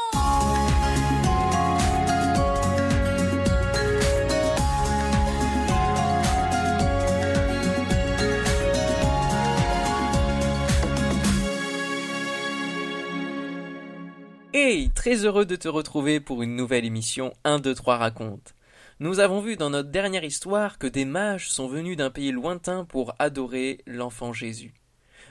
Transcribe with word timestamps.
Hey, 14.53 14.91
très 14.91 15.25
heureux 15.25 15.46
de 15.46 15.54
te 15.54 15.68
retrouver 15.68 16.18
pour 16.18 16.43
une 16.43 16.57
nouvelle 16.57 16.84
émission 16.84 17.32
1, 17.45 17.61
2, 17.61 17.75
3 17.75 17.96
raconte. 17.96 18.54
Nous 18.98 19.20
avons 19.20 19.41
vu 19.41 19.57
dans 19.57 19.70
notre 19.70 19.91
dernière 19.91 20.25
histoire 20.25 20.79
que 20.79 20.88
des 20.88 21.04
mages 21.04 21.48
sont 21.48 21.68
venus 21.68 21.96
d'un 21.96 22.11
pays 22.11 22.32
lointain 22.32 22.84
pour 22.84 23.14
adorer 23.20 23.82
l'enfant 23.86 24.32
Jésus. 24.32 24.75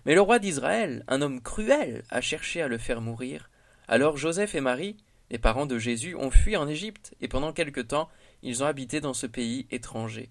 Mais 0.06 0.16
le 0.16 0.22
roi 0.22 0.40
d'Israël, 0.40 1.04
un 1.08 1.22
homme 1.22 1.42
cruel, 1.42 2.04
a 2.10 2.22
cherché 2.22 2.62
à 2.62 2.68
le 2.68 2.78
faire 2.78 3.02
mourir. 3.02 3.49
Alors 3.92 4.18
Joseph 4.18 4.54
et 4.54 4.62
Marie, 4.62 4.98
les 5.32 5.40
parents 5.40 5.66
de 5.66 5.80
Jésus, 5.80 6.14
ont 6.14 6.30
fui 6.30 6.56
en 6.56 6.68
Égypte, 6.68 7.16
et 7.22 7.28
pendant 7.28 7.54
quelque 7.54 7.82
temps, 7.82 8.08
ils 8.44 8.64
ont 8.64 8.68
habité 8.68 9.02
dans 9.02 9.16
ce 9.16 9.26
pays 9.26 9.66
étranger. 9.72 10.30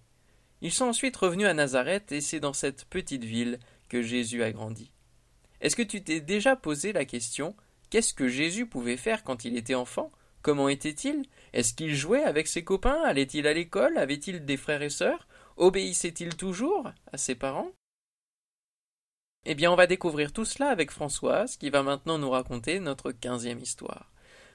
Ils 0.61 0.71
sont 0.71 0.85
ensuite 0.85 1.17
revenus 1.17 1.49
à 1.49 1.55
Nazareth, 1.55 2.13
et 2.13 2.21
c'est 2.21 2.39
dans 2.39 2.53
cette 2.53 2.85
petite 2.85 3.25
ville 3.25 3.59
que 3.89 4.01
Jésus 4.01 4.45
a 4.45 4.53
grandi. 4.53 4.93
Est-ce 5.61 5.75
que 5.75 5.83
tu 5.83 6.05
t'es 6.05 6.21
déjà 6.21 6.55
posé 6.55 6.93
la 6.93 7.05
question 7.05 7.57
Qu'est-ce 7.91 8.15
que 8.15 8.29
Jésus 8.29 8.67
pouvait 8.67 8.97
faire 8.97 9.25
quand 9.25 9.45
il 9.45 9.57
était 9.57 9.75
enfant? 9.75 10.13
Comment 10.41 10.69
était-il? 10.69 11.25
Est-ce 11.53 11.75
qu'il 11.75 11.97
jouait 11.97 12.23
avec 12.23 12.47
ses 12.47 12.63
copains? 12.63 13.03
Allait-il 13.03 13.49
à 13.49 13.55
l'école? 13.55 13.99
Avait-il 13.99 14.45
des 14.45 14.57
frères 14.57 14.83
et 14.83 14.91
sœurs? 14.91 15.27
Obéissait-il 15.57 16.37
toujours 16.37 16.93
à 17.13 17.19
ses 17.19 17.35
parents? 17.35 17.73
Eh 19.51 19.55
bien, 19.55 19.73
on 19.73 19.77
va 19.77 19.87
découvrir 19.87 20.35
tout 20.35 20.45
cela 20.45 20.69
avec 20.69 20.91
Françoise, 20.91 21.57
qui 21.57 21.71
va 21.71 21.83
maintenant 21.83 22.19
nous 22.19 22.29
raconter 22.29 22.81
notre 22.81 23.13
quinzième 23.13 23.61
histoire. 23.61 24.13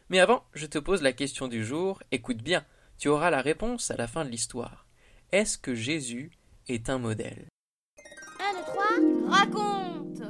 Mais 0.09 0.19
avant, 0.19 0.43
je 0.53 0.67
te 0.67 0.77
pose 0.77 1.01
la 1.01 1.13
question 1.13 1.47
du 1.47 1.65
jour. 1.65 2.03
Écoute 2.11 2.43
bien, 2.43 2.63
tu 2.99 3.07
auras 3.07 3.31
la 3.31 3.41
réponse 3.41 3.89
à 3.89 3.97
la 3.97 4.07
fin 4.07 4.23
de 4.23 4.29
l'histoire. 4.29 4.85
Est-ce 5.31 5.57
que 5.57 5.73
Jésus 5.73 6.31
est 6.67 6.91
un 6.91 6.99
modèle? 6.99 7.47
1, 8.39 8.53
2, 8.53 8.59
3, 9.25 9.31
raconte 9.35 10.21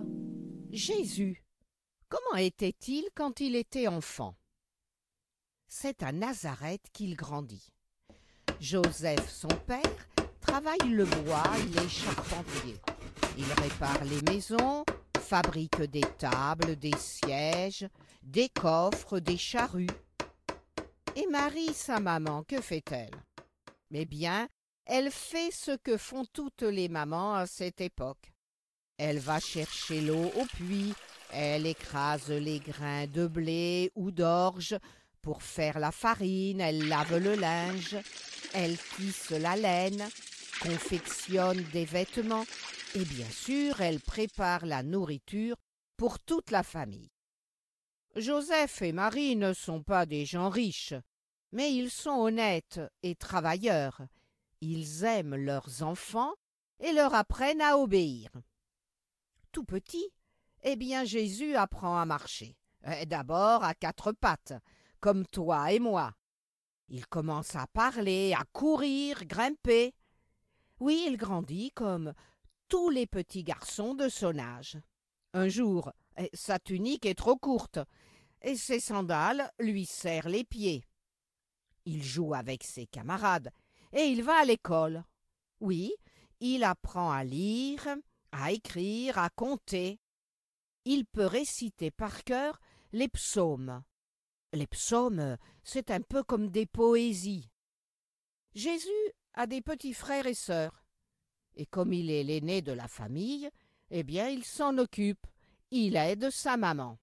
Jésus, 0.71 1.43
comment 2.07 2.37
était-il 2.37 3.03
quand 3.15 3.41
il 3.41 3.57
était 3.57 3.89
enfant? 3.89 4.37
C'est 5.67 6.03
à 6.03 6.13
Nazareth 6.13 6.85
qu'il 6.93 7.17
grandit. 7.17 7.67
Joseph, 8.61 9.29
son 9.29 9.49
père, 9.67 10.07
travaille 10.39 10.87
le 10.87 11.03
bois, 11.03 11.43
il 11.67 11.77
est 11.77 11.89
charpentier. 11.89 12.79
Il 13.37 13.51
répare 13.61 14.03
les 14.05 14.21
maisons, 14.31 14.83
fabrique 15.19 15.81
des 15.81 16.03
tables, 16.19 16.75
des 16.75 16.95
sièges, 16.97 17.87
des 18.21 18.49
coffres, 18.49 19.19
des 19.19 19.37
charrues. 19.37 19.87
Et 21.15 21.25
Marie, 21.31 21.73
sa 21.73 21.99
maman, 21.99 22.43
que 22.43 22.61
fait-elle? 22.61 23.15
Eh 23.91 24.05
bien, 24.05 24.47
elle 24.85 25.09
fait 25.09 25.49
ce 25.51 25.75
que 25.77 25.97
font 25.97 26.25
toutes 26.31 26.61
les 26.61 26.89
mamans 26.89 27.33
à 27.33 27.47
cette 27.47 27.81
époque. 27.81 28.31
Elle 28.97 29.19
va 29.19 29.39
chercher 29.39 30.01
l'eau 30.01 30.31
au 30.35 30.45
puits, 30.45 30.93
elle 31.31 31.65
écrase 31.65 32.29
les 32.29 32.59
grains 32.59 33.07
de 33.07 33.25
blé 33.25 33.91
ou 33.95 34.11
d'orge 34.11 34.77
pour 35.23 35.41
faire 35.41 35.79
la 35.79 35.91
farine, 35.91 36.61
elle 36.61 36.87
lave 36.87 37.17
le 37.17 37.33
linge, 37.35 37.97
elle 38.53 38.77
tisse 38.77 39.31
la 39.31 39.55
laine, 39.55 40.07
confectionne 40.61 41.63
des 41.71 41.85
vêtements 41.85 42.45
et 42.95 43.05
bien 43.05 43.29
sûr 43.29 43.81
elle 43.81 43.99
prépare 43.99 44.65
la 44.65 44.83
nourriture 44.83 45.57
pour 45.97 46.19
toute 46.19 46.51
la 46.51 46.63
famille. 46.63 47.11
Joseph 48.15 48.81
et 48.81 48.91
Marie 48.91 49.35
ne 49.35 49.53
sont 49.53 49.81
pas 49.81 50.05
des 50.05 50.25
gens 50.25 50.49
riches, 50.49 50.93
mais 51.51 51.73
ils 51.73 51.89
sont 51.89 52.19
honnêtes 52.19 52.79
et 53.01 53.15
travailleurs. 53.15 54.01
Ils 54.61 55.03
aiment 55.03 55.35
leurs 55.35 55.81
enfants 55.81 56.33
et 56.79 56.93
leur 56.93 57.15
apprennent 57.15 57.61
à 57.61 57.77
obéir. 57.77 58.29
Tout 59.51 59.63
petit, 59.63 60.09
eh 60.61 60.75
bien 60.75 61.03
Jésus 61.03 61.55
apprend 61.55 61.99
à 61.99 62.05
marcher. 62.05 62.55
Eh, 62.85 63.05
d'abord 63.05 63.63
à 63.63 63.73
quatre 63.73 64.11
pattes, 64.11 64.53
comme 64.99 65.25
toi 65.25 65.71
et 65.71 65.79
moi. 65.79 66.13
Il 66.89 67.07
commence 67.07 67.55
à 67.55 67.65
parler, 67.67 68.33
à 68.37 68.43
courir, 68.51 69.25
grimper. 69.25 69.93
Oui, 70.79 71.05
il 71.07 71.17
grandit 71.17 71.71
comme 71.71 72.13
tous 72.73 72.89
les 72.89 73.05
petits 73.05 73.43
garçons 73.43 73.93
de 73.93 74.09
son 74.09 74.39
âge. 74.39 74.79
Un 75.33 75.47
jour, 75.47 75.91
eh, 76.17 76.31
sa 76.33 76.57
tunique 76.57 77.05
est 77.05 77.13
trop 77.13 77.35
courte, 77.35 77.77
et 78.41 78.55
ses 78.55 78.79
sandales 78.79 79.51
lui 79.59 79.85
serrent 79.85 80.27
les 80.27 80.43
pieds. 80.43 80.83
Il 81.85 82.01
joue 82.01 82.33
avec 82.33 82.63
ses 82.63 82.87
camarades, 82.87 83.51
et 83.91 84.05
il 84.05 84.23
va 84.23 84.39
à 84.39 84.45
l'école. 84.45 85.03
Oui, 85.59 85.93
il 86.39 86.63
apprend 86.63 87.11
à 87.11 87.23
lire, 87.23 87.87
à 88.31 88.51
écrire, 88.51 89.19
à 89.19 89.29
compter. 89.29 89.99
Il 90.83 91.05
peut 91.05 91.27
réciter 91.27 91.91
par 91.91 92.23
cœur 92.23 92.59
les 92.91 93.07
psaumes. 93.07 93.83
Les 94.51 94.65
psaumes, 94.65 95.37
c'est 95.63 95.91
un 95.91 96.01
peu 96.01 96.23
comme 96.23 96.49
des 96.49 96.65
poésies. 96.65 97.51
Jésus 98.55 98.89
a 99.35 99.45
des 99.45 99.61
petits 99.61 99.93
frères 99.93 100.25
et 100.25 100.33
sœurs. 100.33 100.82
Et 101.55 101.65
comme 101.65 101.93
il 101.93 102.09
est 102.09 102.23
l'aîné 102.23 102.61
de 102.61 102.71
la 102.71 102.87
famille, 102.87 103.49
eh 103.91 104.03
bien 104.03 104.27
il 104.27 104.43
s'en 104.43 104.77
occupe, 104.77 105.25
il 105.71 105.95
aide 105.95 106.29
sa 106.29 106.57
maman. 106.57 106.97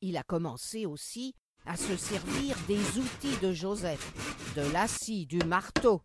Il 0.00 0.16
a 0.16 0.22
commencé 0.22 0.86
aussi 0.86 1.34
à 1.64 1.76
se 1.76 1.96
servir 1.96 2.56
des 2.68 2.98
outils 2.98 3.36
de 3.42 3.52
Joseph, 3.52 4.54
de 4.54 4.62
la 4.72 4.86
du 5.26 5.38
marteau, 5.46 6.02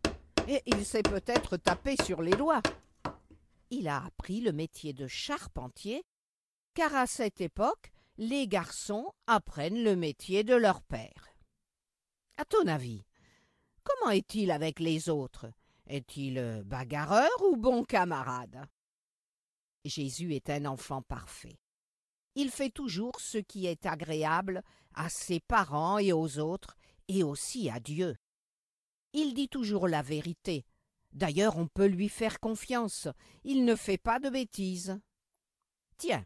et 0.47 0.61
il 0.65 0.83
s'est 0.85 1.03
peut-être 1.03 1.57
tapé 1.57 1.95
sur 2.03 2.21
les 2.21 2.31
doigts. 2.31 2.63
Il 3.69 3.87
a 3.87 4.03
appris 4.03 4.41
le 4.41 4.51
métier 4.51 4.93
de 4.93 5.07
charpentier, 5.07 6.03
car 6.73 6.95
à 6.95 7.05
cette 7.05 7.41
époque, 7.41 7.91
les 8.17 8.47
garçons 8.47 9.13
apprennent 9.27 9.83
le 9.83 9.95
métier 9.95 10.43
de 10.43 10.55
leur 10.55 10.81
père. 10.81 11.29
À 12.37 12.45
ton 12.45 12.65
avis, 12.67 13.03
comment 13.83 14.11
est-il 14.11 14.51
avec 14.51 14.79
les 14.79 15.09
autres? 15.09 15.47
Est-il 15.91 16.63
bagarreur 16.63 17.29
ou 17.41 17.57
bon 17.57 17.83
camarade? 17.83 18.65
Jésus 19.83 20.33
est 20.33 20.49
un 20.49 20.63
enfant 20.63 21.01
parfait. 21.01 21.59
Il 22.35 22.49
fait 22.49 22.69
toujours 22.69 23.19
ce 23.19 23.37
qui 23.37 23.65
est 23.65 23.85
agréable 23.85 24.63
à 24.93 25.09
ses 25.09 25.41
parents 25.41 25.97
et 25.97 26.13
aux 26.13 26.39
autres, 26.39 26.77
et 27.09 27.23
aussi 27.23 27.69
à 27.69 27.81
Dieu. 27.81 28.15
Il 29.11 29.33
dit 29.33 29.49
toujours 29.49 29.89
la 29.89 30.01
vérité. 30.01 30.65
D'ailleurs, 31.11 31.57
on 31.57 31.67
peut 31.67 31.87
lui 31.87 32.07
faire 32.07 32.39
confiance. 32.39 33.09
Il 33.43 33.65
ne 33.65 33.75
fait 33.75 33.97
pas 33.97 34.19
de 34.19 34.29
bêtises. 34.29 34.97
Tiens, 35.97 36.25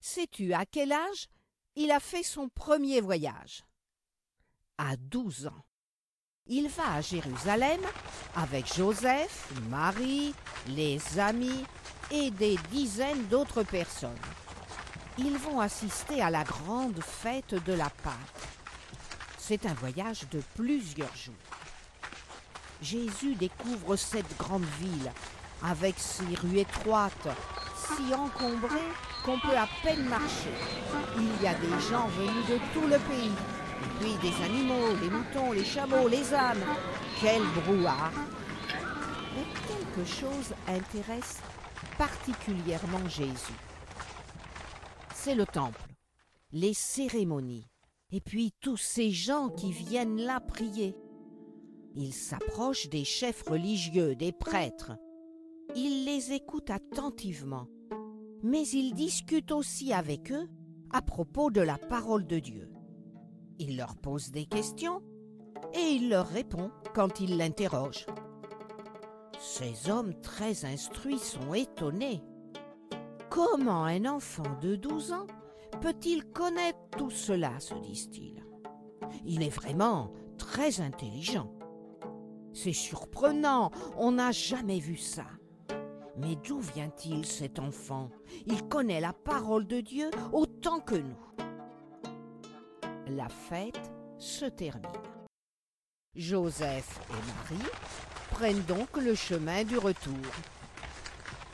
sais-tu 0.00 0.52
à 0.54 0.66
quel 0.66 0.90
âge 0.90 1.28
il 1.76 1.92
a 1.92 2.00
fait 2.00 2.24
son 2.24 2.48
premier 2.48 3.00
voyage? 3.00 3.64
À 4.76 4.96
douze 4.96 5.46
ans. 5.46 5.64
Il 6.46 6.68
va 6.68 6.96
à 6.96 7.00
Jérusalem 7.00 7.80
avec 8.36 8.74
Joseph, 8.74 9.48
Marie, 9.70 10.34
les 10.68 11.00
amis 11.18 11.64
et 12.10 12.30
des 12.30 12.58
dizaines 12.70 13.24
d'autres 13.28 13.62
personnes. 13.62 14.10
Ils 15.16 15.38
vont 15.38 15.60
assister 15.60 16.20
à 16.20 16.28
la 16.28 16.44
grande 16.44 17.00
fête 17.00 17.54
de 17.64 17.72
la 17.72 17.88
Pâque. 17.88 18.14
C'est 19.38 19.64
un 19.64 19.72
voyage 19.72 20.28
de 20.32 20.42
plusieurs 20.54 21.16
jours. 21.16 21.34
Jésus 22.82 23.36
découvre 23.36 23.96
cette 23.96 24.36
grande 24.36 24.66
ville, 24.78 25.10
avec 25.62 25.94
ses 25.98 26.34
rues 26.42 26.58
étroites, 26.58 27.28
si 27.74 28.12
encombrées 28.12 28.92
qu'on 29.24 29.38
peut 29.38 29.56
à 29.56 29.66
peine 29.82 30.06
marcher. 30.10 30.52
Il 31.16 31.42
y 31.42 31.46
a 31.46 31.54
des 31.54 31.80
gens 31.88 32.06
venus 32.08 32.46
de 32.50 32.58
tout 32.74 32.86
le 32.86 32.98
pays, 32.98 33.32
et 33.82 34.00
puis 34.00 34.14
des 34.22 34.44
animaux, 34.44 34.94
les 35.02 35.10
moutons, 35.10 35.52
les 35.52 35.64
chameaux, 35.64 36.08
les 36.08 36.32
ânes. 36.32 36.64
Quel 37.20 37.42
brouhaha 37.62 38.10
Mais 39.34 39.44
quelque 39.66 40.08
chose 40.08 40.54
intéresse 40.68 41.40
particulièrement 41.98 43.08
Jésus. 43.08 43.58
C'est 45.14 45.34
le 45.34 45.46
temple, 45.46 45.80
les 46.52 46.74
cérémonies, 46.74 47.66
et 48.12 48.20
puis 48.20 48.52
tous 48.60 48.76
ces 48.76 49.10
gens 49.10 49.48
qui 49.48 49.72
viennent 49.72 50.20
là 50.20 50.40
prier. 50.40 50.94
Il 51.96 52.12
s'approche 52.12 52.88
des 52.88 53.04
chefs 53.04 53.42
religieux, 53.42 54.14
des 54.16 54.32
prêtres. 54.32 54.92
Il 55.76 56.04
les 56.04 56.32
écoute 56.32 56.70
attentivement, 56.70 57.68
mais 58.42 58.66
il 58.68 58.94
discute 58.94 59.52
aussi 59.52 59.92
avec 59.92 60.30
eux 60.32 60.48
à 60.92 61.02
propos 61.02 61.50
de 61.50 61.60
la 61.60 61.78
parole 61.78 62.26
de 62.26 62.38
Dieu. 62.38 62.73
Il 63.58 63.76
leur 63.76 63.96
pose 63.96 64.30
des 64.30 64.46
questions 64.46 65.02
et 65.74 65.92
il 65.92 66.08
leur 66.08 66.26
répond 66.26 66.70
quand 66.94 67.20
ils 67.20 67.36
l'interrogent. 67.36 68.06
Ces 69.38 69.90
hommes 69.90 70.14
très 70.20 70.64
instruits 70.64 71.18
sont 71.18 71.54
étonnés. 71.54 72.22
Comment 73.30 73.84
un 73.84 74.04
enfant 74.06 74.58
de 74.62 74.76
douze 74.76 75.12
ans 75.12 75.26
peut-il 75.80 76.24
connaître 76.24 76.78
tout 76.96 77.10
cela 77.10 77.58
se 77.60 77.74
disent-ils. 77.74 78.44
Il 79.24 79.42
est 79.42 79.54
vraiment 79.54 80.12
très 80.38 80.80
intelligent. 80.80 81.52
C'est 82.52 82.72
surprenant, 82.72 83.70
on 83.96 84.12
n'a 84.12 84.30
jamais 84.30 84.78
vu 84.78 84.96
ça. 84.96 85.26
Mais 86.16 86.36
d'où 86.36 86.60
vient-il 86.60 87.26
cet 87.26 87.58
enfant? 87.58 88.10
Il 88.46 88.68
connaît 88.68 89.00
la 89.00 89.12
parole 89.12 89.66
de 89.66 89.80
Dieu 89.80 90.10
autant 90.32 90.78
que 90.80 90.94
nous. 90.94 91.23
La 93.08 93.28
fête 93.28 93.90
se 94.18 94.46
termine. 94.46 94.90
Joseph 96.14 97.00
et 97.10 97.54
Marie 97.54 97.70
prennent 98.30 98.62
donc 98.62 98.96
le 98.96 99.14
chemin 99.14 99.62
du 99.64 99.76
retour. 99.76 100.14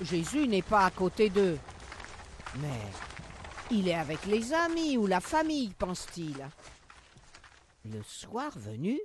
Jésus 0.00 0.46
n'est 0.46 0.62
pas 0.62 0.86
à 0.86 0.90
côté 0.92 1.28
d'eux, 1.28 1.58
mais 2.60 2.80
il 3.70 3.88
est 3.88 3.94
avec 3.94 4.24
les 4.26 4.52
amis 4.52 4.96
ou 4.96 5.06
la 5.06 5.20
famille, 5.20 5.74
pense-t-il. 5.74 6.48
Le 7.84 8.02
soir 8.04 8.56
venu, 8.56 9.00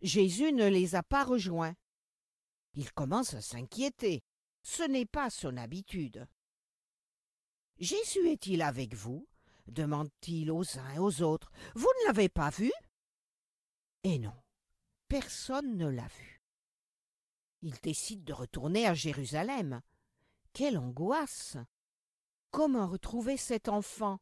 Jésus 0.00 0.52
ne 0.52 0.66
les 0.66 0.94
a 0.94 1.02
pas 1.02 1.24
rejoints. 1.24 1.74
Il 2.74 2.90
commence 2.92 3.34
à 3.34 3.42
s'inquiéter. 3.42 4.22
Ce 4.62 4.82
n'est 4.82 5.06
pas 5.06 5.28
son 5.28 5.58
habitude. 5.58 6.26
Jésus 7.78 8.28
est-il 8.28 8.62
avec 8.62 8.94
vous? 8.94 9.26
Demande-t-il 9.70 10.50
aux 10.50 10.78
uns 10.78 10.94
et 10.94 10.98
aux 10.98 11.22
autres. 11.22 11.50
Vous 11.74 11.88
ne 12.00 12.06
l'avez 12.06 12.28
pas 12.28 12.50
vu? 12.50 12.72
Et 14.04 14.18
non, 14.18 14.34
personne 15.08 15.76
ne 15.76 15.88
l'a 15.88 16.06
vu. 16.06 16.40
Il 17.62 17.74
décide 17.82 18.24
de 18.24 18.32
retourner 18.32 18.86
à 18.86 18.94
Jérusalem. 18.94 19.82
Quelle 20.52 20.78
angoisse 20.78 21.56
Comment 22.50 22.86
retrouver 22.86 23.36
cet 23.36 23.68
enfant 23.68 24.20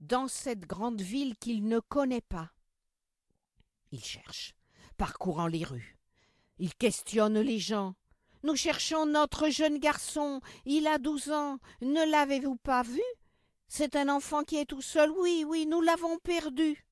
dans 0.00 0.28
cette 0.28 0.66
grande 0.66 1.00
ville 1.00 1.36
qu'il 1.38 1.66
ne 1.66 1.80
connaît 1.80 2.20
pas? 2.20 2.52
Il 3.90 4.04
cherche, 4.04 4.54
parcourant 4.96 5.46
les 5.46 5.64
rues. 5.64 5.98
Il 6.58 6.74
questionne 6.74 7.40
les 7.40 7.58
gens. 7.58 7.94
Nous 8.42 8.56
cherchons 8.56 9.06
notre 9.06 9.48
jeune 9.48 9.78
garçon. 9.78 10.40
Il 10.66 10.86
a 10.86 10.98
douze 10.98 11.30
ans. 11.30 11.58
Ne 11.80 12.10
l'avez-vous 12.10 12.56
pas 12.56 12.82
vu? 12.82 13.02
C'est 13.68 13.96
un 13.96 14.08
enfant 14.08 14.44
qui 14.44 14.56
est 14.56 14.66
tout 14.66 14.82
seul. 14.82 15.10
Oui, 15.10 15.44
oui, 15.46 15.66
nous 15.66 15.80
l'avons 15.80 16.18
perdu. 16.18 16.86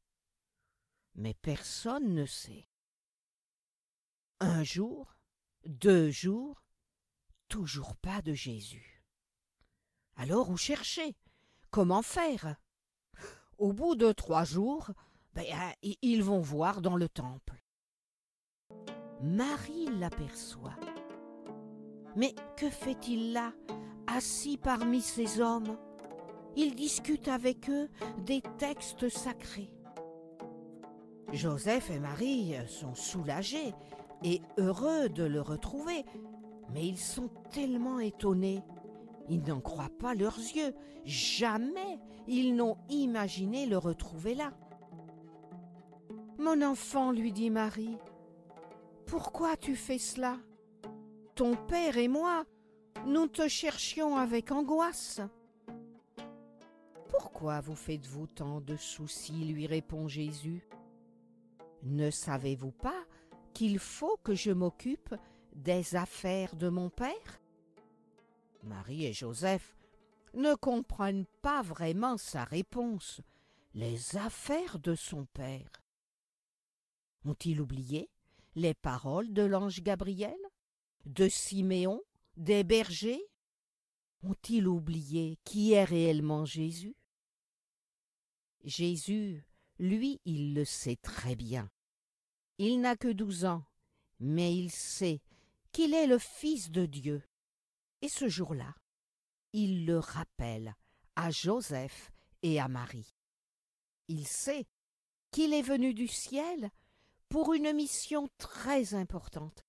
Mais 1.15 1.35
personne 1.35 2.15
ne 2.15 2.27
sait. 2.27 2.69
Un 4.41 4.65
jour, 4.65 5.15
deux 5.65 6.11
jours, 6.11 6.63
toujours 7.49 7.95
pas 7.97 8.23
de 8.23 8.33
Jésus. 8.33 9.05
Alors 10.17 10.51
où 10.51 10.57
chercher? 10.57 11.17
Comment 11.71 12.03
faire? 12.03 12.57
Au 13.59 13.73
bout 13.73 13.95
de 13.95 14.11
trois 14.13 14.45
jours, 14.45 14.91
ben, 15.35 15.45
ils 15.83 16.23
vont 16.23 16.41
voir 16.41 16.81
dans 16.81 16.97
le 16.97 17.09
temple. 17.09 17.63
Marie 19.21 19.87
l'aperçoit. 19.99 20.77
Mais 22.17 22.35
que 22.57 22.69
fait-il 22.69 23.33
là, 23.33 23.53
assis 24.07 24.59
parmi 24.59 25.01
ces 25.01 25.41
hommes? 25.41 25.79
Il 26.57 26.75
discute 26.75 27.29
avec 27.29 27.71
eux 27.71 27.89
des 28.27 28.43
textes 28.59 29.09
sacrés. 29.09 29.73
Joseph 31.33 31.91
et 31.91 31.99
Marie 31.99 32.55
sont 32.67 32.95
soulagés 32.95 33.75
et 34.23 34.43
heureux 34.59 35.09
de 35.09 35.25
le 35.25 35.41
retrouver, 35.41 36.05
mais 36.73 36.87
ils 36.87 36.99
sont 36.99 37.31
tellement 37.51 37.99
étonnés. 37.99 38.63
Ils 39.29 39.43
n'en 39.43 39.61
croient 39.61 39.89
pas 39.99 40.15
leurs 40.15 40.39
yeux. 40.39 40.75
Jamais 41.05 41.99
ils 42.27 42.55
n'ont 42.55 42.77
imaginé 42.91 43.67
le 43.67 43.79
retrouver 43.79 44.35
là. 44.35 44.53
Mon 46.39 46.61
enfant, 46.61 47.13
lui 47.13 47.33
dit 47.33 47.51
Marie, 47.51 47.97
pourquoi 49.07 49.57
tu 49.57 49.75
fais 49.75 49.99
cela? 49.99 50.39
Ton 51.35 51.55
père 51.55 51.97
et 51.97 52.09
moi, 52.09 52.45
nous 53.07 53.27
te 53.27 53.49
cherchions 53.49 54.17
avec 54.17 54.53
angoisse. 54.53 55.21
Pourquoi 57.23 57.61
vous 57.61 57.77
faites-vous 57.77 58.27
tant 58.27 58.61
de 58.61 58.75
soucis 58.75 59.45
lui 59.45 59.69
répond 59.69 60.09
Jésus. 60.09 60.67
Ne 61.85 62.11
savez-vous 62.11 62.73
pas 62.73 63.07
qu'il 63.55 63.79
faut 63.79 64.17
que 64.25 64.35
je 64.35 64.51
m'occupe 64.51 65.15
des 65.55 65.95
affaires 65.95 66.57
de 66.57 66.69
mon 66.69 66.91
père? 66.91 67.41
Marie 68.65 69.07
et 69.07 69.13
Joseph 69.13 69.77
ne 70.35 70.57
comprennent 70.57 71.27
pas 71.43 71.63
vraiment 71.63 72.17
sa 72.17 72.43
réponse. 72.43 73.21
Les 73.73 74.17
affaires 74.17 74.81
de 74.81 74.97
son 74.97 75.25
père. 75.27 75.71
Ont-ils 77.25 77.61
oublié 77.61 78.11
les 78.57 78.75
paroles 78.75 79.33
de 79.33 79.43
l'ange 79.43 79.81
Gabriel 79.81 80.35
de 81.07 81.29
Siméon, 81.29 82.03
des 82.37 82.65
bergers? 82.65 83.23
Ont-ils 84.25 84.67
oublié 84.67 85.39
qui 85.45 85.75
est 85.75 85.85
réellement 85.85 86.45
Jésus? 86.45 86.97
Jésus, 88.65 89.45
lui, 89.79 90.21
il 90.25 90.55
le 90.55 90.65
sait 90.65 90.97
très 90.97 91.37
bien. 91.37 91.71
Il 92.59 92.81
n'a 92.81 92.97
que 92.97 93.09
douze 93.09 93.45
ans, 93.45 93.65
mais 94.21 94.57
il 94.57 94.71
sait 94.71 95.21
qu'il 95.73 95.95
est 95.95 96.07
le 96.07 96.19
Fils 96.19 96.71
de 96.71 96.87
Dieu. 96.87 97.23
Et 98.01 98.09
ce 98.09 98.29
jour-là, 98.29 98.75
il 99.53 99.87
le 99.87 99.99
rappelle 99.99 100.75
à 101.17 101.31
Joseph 101.31 102.11
et 102.43 102.61
à 102.61 102.69
Marie. 102.69 103.15
Il 104.09 104.27
sait 104.27 104.67
qu'il 105.31 105.53
est 105.55 105.63
venu 105.63 105.95
du 105.95 106.09
ciel 106.09 106.71
pour 107.29 107.55
une 107.55 107.73
mission 107.73 108.29
très 108.39 108.95
importante 108.95 109.65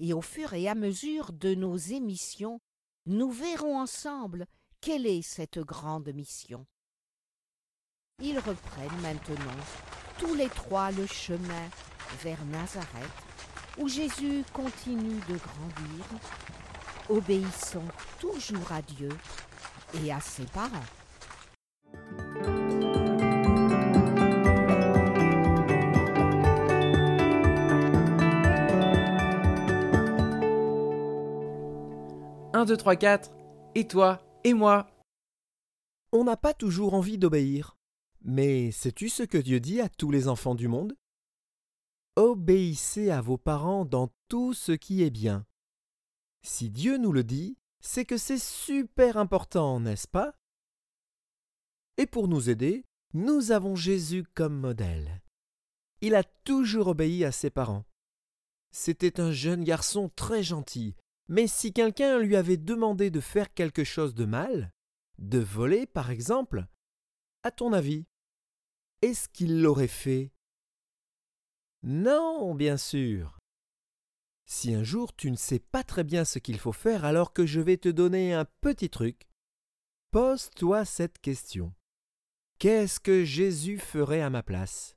et 0.00 0.14
au 0.14 0.22
fur 0.22 0.54
et 0.54 0.66
à 0.66 0.74
mesure 0.74 1.32
de 1.32 1.54
nos 1.54 1.76
émissions, 1.76 2.60
nous 3.04 3.30
verrons 3.30 3.78
ensemble 3.78 4.46
quelle 4.80 5.06
est 5.06 5.22
cette 5.22 5.58
grande 5.58 6.08
mission. 6.12 6.66
Ils 8.22 8.36
reprennent 8.36 9.00
maintenant 9.02 9.34
tous 10.18 10.34
les 10.34 10.48
trois 10.48 10.90
le 10.90 11.06
chemin 11.06 11.68
vers 12.22 12.44
Nazareth, 12.46 12.88
où 13.78 13.88
Jésus 13.88 14.44
continue 14.52 15.20
de 15.28 15.36
grandir, 15.36 16.04
obéissant 17.08 17.84
toujours 18.18 18.70
à 18.70 18.82
Dieu 18.82 19.08
et 20.04 20.12
à 20.12 20.20
ses 20.20 20.44
parents. 20.44 20.84
1, 32.52 32.64
2, 32.66 32.76
3, 32.76 32.96
4, 32.96 33.30
et 33.74 33.86
toi, 33.86 34.20
et 34.44 34.52
moi? 34.52 34.90
On 36.12 36.24
n'a 36.24 36.36
pas 36.36 36.52
toujours 36.52 36.92
envie 36.92 37.16
d'obéir. 37.16 37.79
Mais 38.22 38.70
sais-tu 38.70 39.08
ce 39.08 39.22
que 39.22 39.38
Dieu 39.38 39.60
dit 39.60 39.80
à 39.80 39.88
tous 39.88 40.10
les 40.10 40.28
enfants 40.28 40.54
du 40.54 40.68
monde? 40.68 40.96
Obéissez 42.16 43.10
à 43.10 43.20
vos 43.20 43.38
parents 43.38 43.84
dans 43.84 44.12
tout 44.28 44.52
ce 44.52 44.72
qui 44.72 45.02
est 45.02 45.10
bien. 45.10 45.46
Si 46.42 46.70
Dieu 46.70 46.98
nous 46.98 47.12
le 47.12 47.24
dit, 47.24 47.56
c'est 47.80 48.04
que 48.04 48.18
c'est 48.18 48.40
super 48.40 49.16
important, 49.16 49.80
n'est-ce 49.80 50.08
pas? 50.08 50.34
Et 51.96 52.06
pour 52.06 52.28
nous 52.28 52.50
aider, 52.50 52.84
nous 53.14 53.52
avons 53.52 53.74
Jésus 53.74 54.24
comme 54.34 54.58
modèle. 54.58 55.22
Il 56.00 56.14
a 56.14 56.24
toujours 56.24 56.88
obéi 56.88 57.24
à 57.24 57.32
ses 57.32 57.50
parents. 57.50 57.84
C'était 58.70 59.20
un 59.20 59.32
jeune 59.32 59.64
garçon 59.64 60.10
très 60.14 60.42
gentil, 60.42 60.94
mais 61.28 61.46
si 61.46 61.72
quelqu'un 61.72 62.18
lui 62.18 62.36
avait 62.36 62.56
demandé 62.56 63.10
de 63.10 63.20
faire 63.20 63.52
quelque 63.52 63.84
chose 63.84 64.14
de 64.14 64.24
mal, 64.24 64.72
de 65.18 65.38
voler 65.38 65.86
par 65.86 66.10
exemple, 66.10 66.66
à 67.42 67.50
ton 67.50 67.72
avis, 67.72 68.06
est-ce 69.02 69.28
qu'il 69.28 69.62
l'aurait 69.62 69.88
fait? 69.88 70.32
Non, 71.82 72.54
bien 72.54 72.76
sûr. 72.76 73.38
Si 74.46 74.74
un 74.74 74.82
jour 74.82 75.14
tu 75.14 75.30
ne 75.30 75.36
sais 75.36 75.60
pas 75.60 75.84
très 75.84 76.04
bien 76.04 76.24
ce 76.24 76.38
qu'il 76.38 76.58
faut 76.58 76.72
faire 76.72 77.04
alors 77.04 77.32
que 77.32 77.46
je 77.46 77.60
vais 77.60 77.76
te 77.76 77.88
donner 77.88 78.34
un 78.34 78.44
petit 78.60 78.90
truc, 78.90 79.28
pose-toi 80.10 80.84
cette 80.84 81.18
question. 81.20 81.72
Qu'est-ce 82.58 83.00
que 83.00 83.24
Jésus 83.24 83.78
ferait 83.78 84.20
à 84.20 84.28
ma 84.28 84.42
place? 84.42 84.96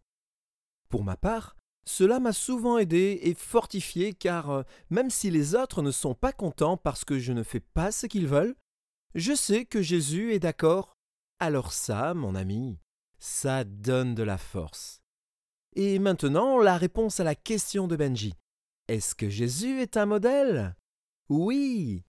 Pour 0.90 1.04
ma 1.04 1.16
part, 1.16 1.56
cela 1.86 2.20
m'a 2.20 2.34
souvent 2.34 2.78
aidé 2.78 3.20
et 3.24 3.34
fortifié 3.34 4.14
car 4.14 4.50
euh, 4.50 4.64
même 4.90 5.10
si 5.10 5.30
les 5.30 5.56
autres 5.56 5.82
ne 5.82 5.92
sont 5.92 6.16
pas 6.16 6.34
contents 6.34 6.78
parce 6.78 7.06
que 7.06 7.20
je 7.20 7.32
ne 7.32 7.44
fais 7.44 7.60
pas 7.60 7.92
ce 7.92 8.08
qu'ils 8.08 8.28
veulent, 8.28 8.56
je 9.16 9.34
sais 9.34 9.66
que 9.66 9.82
Jésus 9.82 10.34
est 10.34 10.40
d'accord. 10.40 10.98
Alors 11.40 11.74
ça, 11.74 12.14
mon 12.14 12.36
ami, 12.36 12.80
ça 13.26 13.64
donne 13.64 14.16
de 14.16 14.24
la 14.24 14.38
force. 14.38 15.02
Et 15.78 15.98
maintenant, 15.98 16.60
la 16.60 16.76
réponse 16.76 17.22
à 17.22 17.24
la 17.24 17.36
question 17.36 17.88
de 17.88 17.96
Benji. 17.96 18.34
Est-ce 18.90 19.16
que 19.16 19.30
Jésus 19.30 19.80
est 19.80 19.96
un 19.96 20.06
modèle? 20.06 20.76
Oui 21.30 22.04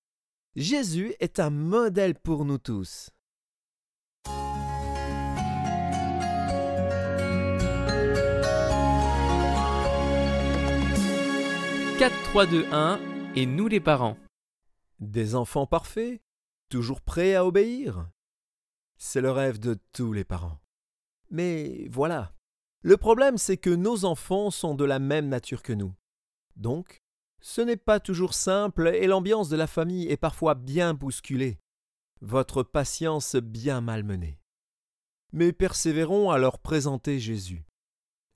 Jésus 0.56 1.14
est 1.20 1.38
un 1.38 1.50
modèle 1.50 2.16
pour 2.16 2.44
nous 2.44 2.58
tous. 2.58 3.10
«4, 12.00 12.22
3, 12.24 12.46
2, 12.46 12.66
1 12.72 12.98
et 13.36 13.46
nous 13.46 13.68
les 13.68 13.78
parents. 13.78 14.16
Des 14.98 15.36
enfants 15.36 15.68
parfaits, 15.68 16.20
toujours 16.68 17.00
prêts 17.00 17.36
à 17.36 17.46
obéir. 17.46 18.10
C'est 18.96 19.20
le 19.20 19.30
rêve 19.30 19.60
de 19.60 19.78
tous 19.92 20.12
les 20.12 20.24
parents. 20.24 20.58
Mais 21.34 21.88
voilà, 21.90 22.32
le 22.82 22.96
problème 22.96 23.38
c'est 23.38 23.56
que 23.56 23.70
nos 23.70 24.04
enfants 24.04 24.52
sont 24.52 24.76
de 24.76 24.84
la 24.84 25.00
même 25.00 25.28
nature 25.28 25.64
que 25.64 25.72
nous. 25.72 25.92
Donc, 26.54 27.02
ce 27.40 27.60
n'est 27.60 27.76
pas 27.76 27.98
toujours 27.98 28.34
simple 28.34 28.86
et 28.94 29.08
l'ambiance 29.08 29.48
de 29.48 29.56
la 29.56 29.66
famille 29.66 30.06
est 30.06 30.16
parfois 30.16 30.54
bien 30.54 30.94
bousculée, 30.94 31.58
votre 32.20 32.62
patience 32.62 33.34
bien 33.34 33.80
malmenée. 33.80 34.38
Mais 35.32 35.52
persévérons 35.52 36.30
à 36.30 36.38
leur 36.38 36.60
présenter 36.60 37.18
Jésus, 37.18 37.66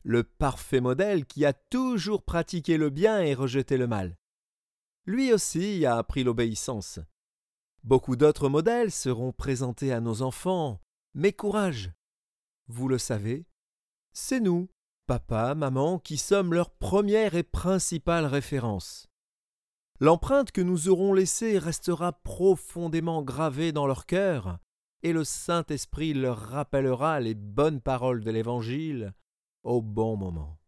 le 0.02 0.24
parfait 0.24 0.80
modèle 0.80 1.24
qui 1.24 1.44
a 1.44 1.52
toujours 1.52 2.24
pratiqué 2.24 2.78
le 2.78 2.90
bien 2.90 3.20
et 3.20 3.32
rejeté 3.32 3.76
le 3.76 3.86
mal. 3.86 4.16
Lui 5.06 5.32
aussi 5.32 5.86
a 5.86 5.98
appris 5.98 6.24
l'obéissance. 6.24 6.98
Beaucoup 7.84 8.16
d'autres 8.16 8.48
modèles 8.48 8.90
seront 8.90 9.30
présentés 9.30 9.92
à 9.92 10.00
nos 10.00 10.20
enfants, 10.22 10.80
mais 11.14 11.32
courage. 11.32 11.92
Vous 12.68 12.86
le 12.86 12.98
savez, 12.98 13.46
c'est 14.12 14.40
nous, 14.40 14.68
papa, 15.06 15.54
maman, 15.54 15.98
qui 15.98 16.18
sommes 16.18 16.52
leur 16.52 16.70
première 16.70 17.34
et 17.34 17.42
principale 17.42 18.26
référence. 18.26 19.08
L'empreinte 20.00 20.52
que 20.52 20.60
nous 20.60 20.88
aurons 20.88 21.14
laissée 21.14 21.58
restera 21.58 22.12
profondément 22.12 23.22
gravée 23.22 23.72
dans 23.72 23.86
leur 23.86 24.04
cœur, 24.04 24.58
et 25.02 25.12
le 25.12 25.24
Saint-Esprit 25.24 26.12
leur 26.12 26.38
rappellera 26.38 27.20
les 27.20 27.34
bonnes 27.34 27.80
paroles 27.80 28.22
de 28.22 28.30
l'Évangile 28.30 29.14
au 29.64 29.80
bon 29.80 30.16
moment. 30.16 30.58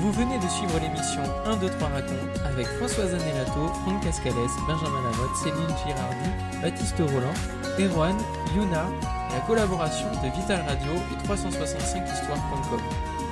Vous 0.00 0.12
venez 0.12 0.38
de 0.38 0.48
suivre 0.48 0.78
l'émission 0.80 1.22
1, 1.44 1.56
2, 1.56 1.68
3 1.68 1.88
raconte 1.88 2.38
avec 2.44 2.66
Françoise 2.66 3.14
Anelato, 3.14 3.66
Franck 3.82 4.02
Cascales, 4.02 4.34
Benjamin 4.66 5.02
Lamotte, 5.02 5.36
Céline 5.36 5.76
Girardi, 5.84 6.62
Baptiste 6.62 6.98
Roland, 6.98 7.78
Erwan, 7.78 8.16
Yuna, 8.54 8.86
la 9.32 9.40
collaboration 9.40 10.08
de 10.22 10.28
Vital 10.40 10.64
Radio 10.66 10.92
et 11.12 11.26
365histoire.com. 11.26 12.80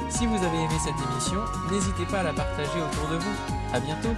Si 0.08 0.26
vous 0.26 0.36
avez 0.36 0.56
aimé 0.56 0.74
cette 0.82 1.10
émission, 1.10 1.40
n'hésitez 1.70 2.06
pas 2.06 2.20
à 2.20 2.22
la 2.24 2.32
partager 2.32 2.80
autour 2.80 3.08
de 3.10 3.16
vous. 3.16 3.36
À 3.74 3.80
bientôt! 3.80 4.14